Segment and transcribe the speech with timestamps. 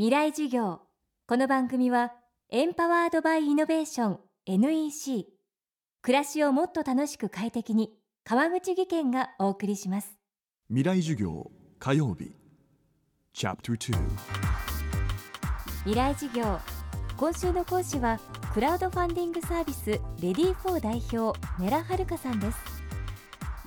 [0.00, 0.80] 未来授業。
[1.26, 2.14] この番組は
[2.48, 5.26] エンパワードバイイノベーション NEC
[6.00, 7.90] 暮らしをもっと楽しく快適に
[8.24, 10.16] 川口義賢がお送りします。
[10.68, 12.34] 未来授業火曜日。
[13.34, 13.94] Chapter 2
[15.84, 16.58] 未来授業。
[17.18, 18.18] 今週の講師は
[18.54, 22.58] クラウドファンディングサービス READYFOR 代表米良はるかさんです。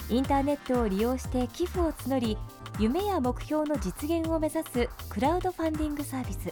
[0.09, 2.39] インターネットを利用して寄付を募り
[2.79, 6.51] 夢や目標の実現を目指すクラウドファンディングサービス。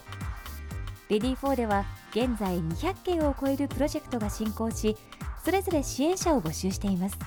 [1.10, 4.96] READYFOR では現在200件を超えるプロジェクトが進行し
[5.44, 7.18] それぞれ支援者を募集しています。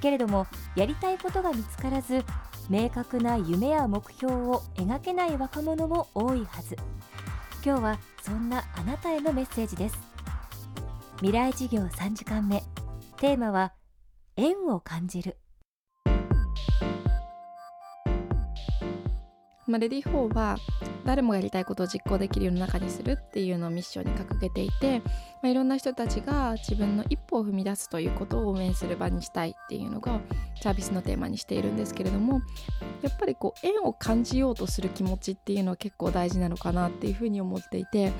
[0.00, 2.24] けれどもやりたいことが見つからず
[2.68, 6.76] 明確な夢や目標を描けない若者も多いはず。
[7.64, 9.98] 今日はそんなあなたへのメッセージです。
[11.18, 12.62] 未来授業3時間目。
[13.18, 13.72] テーマは
[14.36, 15.36] 縁を感じる。
[19.70, 20.56] まあ、レディ4は
[21.04, 25.04] 誰もがやりたいことを実行できる世の中にするっていうのをミッションに掲げていて、ま
[25.44, 30.20] あ、いろんな人たちが自分の一歩を踏み出すということを応援する場にしたいっていうのが
[30.60, 32.42] サービスのテーマにしているんですけれども
[33.02, 38.12] やっぱりこう縁を感じようとする気持ちっていうのは結構大事なのかなっていうふうに思っていて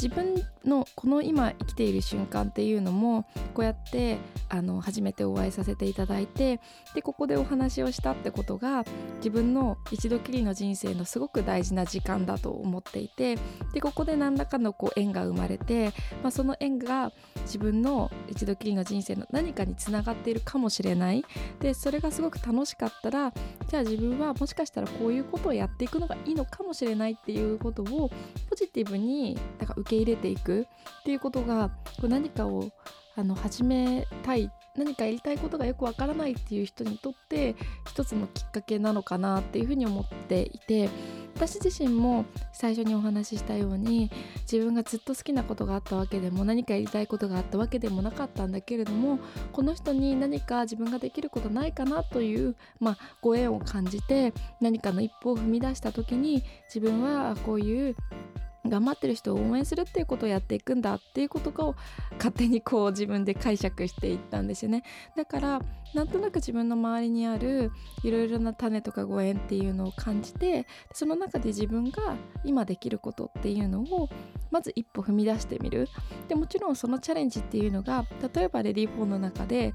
[0.00, 4.16] 自分のこの今生きている瞬間っていうのもこうやって
[4.48, 6.58] あの初めてお会いさせていただいて
[6.94, 8.84] でここでお話をしたってことが
[9.16, 13.36] 自分の一度きりの人生のすごく大事な時間だと思っていて
[13.74, 17.12] でここで何らかのこう縁が生まれて、まあ、その縁が
[17.42, 21.24] 自分の一度きりの人生の何かにつながっているかもしれない。
[21.60, 23.32] でそれがすごく楽しかったら
[23.68, 28.10] じゃあ自分はもしかしたらこういうことをやっていくのがいいのかもしれないっていうことを
[28.48, 30.66] ポジティブになんか受けけ入れていく
[31.00, 31.68] っていうことが
[32.00, 32.70] こう何かを
[33.16, 37.56] あの始めたい何かやりたいことがよくわからないっていう人にとって
[37.88, 40.88] 一つのきっかけなのかなっていうふうに思っていて
[41.34, 44.10] 私自身も最初にお話ししたように
[44.42, 49.18] 自分がずっと好きなことがあったわけでも何かやりたいことがあったわけでもなかったんだけれども
[49.52, 56.42] この人に何か自分ができることないかなという、まあ、ご縁を感じて何かの一歩を踏み出した時に
[56.72, 57.96] 自分はこういう
[58.66, 61.74] 頑張ってる人を応援するっていうことをやっていくんだっていうことを
[62.16, 64.84] 勝手にこう自分で解釈していったんですよね。
[65.16, 65.62] だから
[65.94, 67.72] なんとなく自分の周りにある
[68.04, 74.08] いろいろな種とかご縁っていうのを感じてその中で自分が今できることっていうのを
[74.50, 75.88] まず一歩踏み出してみる。
[76.28, 79.72] でもちろんそのチャレンジっていうのが例えばレディー4の中で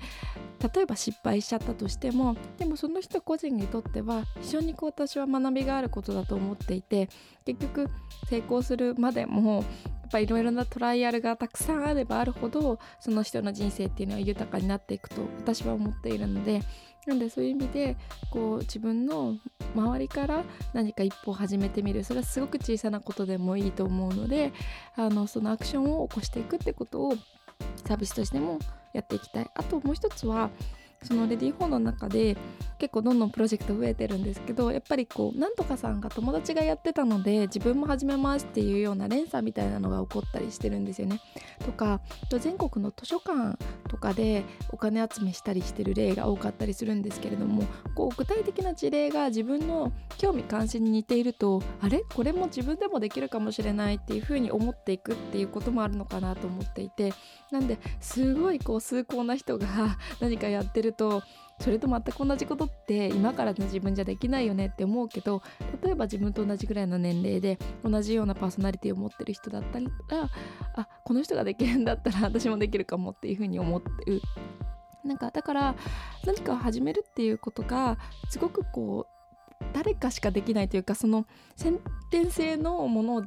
[0.61, 7.09] 例えば失敗しちゃったとしてもでもその人個人にとっては非常にこう私は学びがあることだと思っていて
[7.45, 7.89] 結局
[8.29, 9.63] 成功するまでも
[10.05, 16.61] やっぱいろいろなトライアルがたくさんあればあるほどその人の人生っていうのは豊かになっていくと私は思っているので
[17.05, 17.97] なんでそういう意味で
[18.31, 19.37] こう自分の
[19.75, 20.43] 周りから
[20.73, 22.03] 何か一歩を始めてみる。
[22.03, 24.53] それはすごく小さなことでもいいと思うので
[24.95, 27.13] あのそのアクションを起こしていくってことを
[27.85, 28.59] サービスとしても
[28.93, 30.49] やっていきたいあともう一つは
[31.03, 32.35] そのレディーフォーの中で
[32.79, 41.21] 結構どんどんプロジェクト増えてるんですけどやっぱりこうなんとかさんが友達がやってたので自分も始めますっていうような連鎖みたいなのが起こったりしてるんですよね。
[41.63, 42.01] とか
[42.39, 43.57] 全国の図書館
[43.87, 47.63] とかでお金集めしたりしてる例が多かったりするんですけれども
[47.95, 52.01] こう具体的な事例が自分の興味関心に似ているとあれ？
[52.13, 57.13] これも自分でもできるかもしれないっていうふうに思っていくっていうこともあるのかなと思っていて
[57.51, 59.67] なんですごいこう崇高な人が
[60.19, 61.21] 何かやってると
[61.59, 65.41] それと全く同じことって今からの自分じゃできないよねって思うけど
[65.83, 70.29] 例えば自分と同じぐらいの年齢で同じようなパーソナリティを持ってる人だったら
[70.75, 74.21] あこの人ができるんだったら私もできるかもっていうふうに思ってる。
[75.03, 75.75] なんかだから
[76.25, 77.99] 何かを始めるっていうことが
[78.29, 81.79] すごくこう誰かしかできないというかその先
[82.09, 83.23] 天性のもの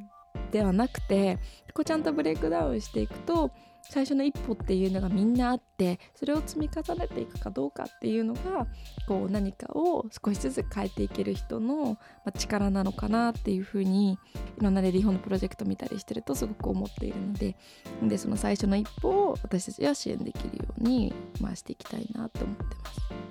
[0.51, 1.37] ではなくて
[1.73, 3.51] こうちゃんとブレイクダウンしていくと
[3.89, 8.67] 最初の一歩っていうのがみんなあってそれを積み重ねていくかどうかっていうのが
[9.07, 11.97] こう何かを少しずつ変えていける人の
[12.37, 14.17] 力なのかなっていうふうにい
[14.61, 17.55] ろんなレディーホンのプロジェクト見たりしてるとすごく思っているので
[18.03, 23.29] でその最初の一歩を私たちは支援できるように回していきたいなと思ってます。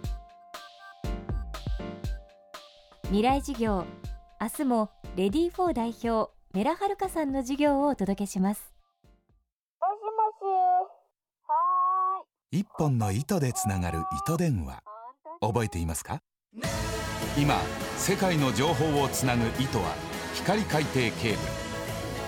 [3.09, 3.87] 未来事業
[4.39, 8.78] 明日もレディー代表メラハルカさんの授業をお届けします
[12.51, 14.83] 一本の糸でつながる糸電話。
[15.43, 16.21] 覚えていますか？
[17.37, 17.61] 今
[17.99, 19.95] 世界の情報をつなぐ糸は
[20.33, 21.13] 光海底ケー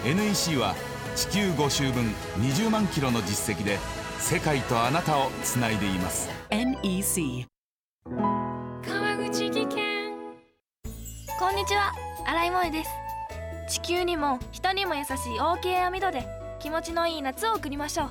[0.05, 0.14] ブル。
[0.17, 0.75] NEC は
[1.17, 2.05] 地球5周分
[2.37, 3.78] 20万キロの実績で
[4.19, 6.28] 世界とあなたをつないでいます。
[6.50, 7.46] NEC
[8.06, 10.11] 川口技研。
[11.38, 11.94] こんにちは。
[12.26, 12.90] 新井萌です。
[13.70, 16.28] 地球にも人にも優しい OK 網戸で
[16.58, 18.11] 気持ちのいい夏を送りましょう